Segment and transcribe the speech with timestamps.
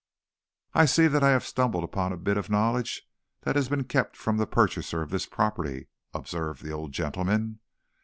[0.73, 3.07] "I see that I have stumbled upon a bit of knowledge
[3.41, 7.59] that has been kept from the purchasers of this property," observed the old gentleman.